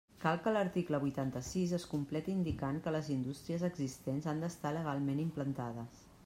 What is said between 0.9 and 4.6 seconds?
vuitanta-sis es completi indicant que les indústries existents han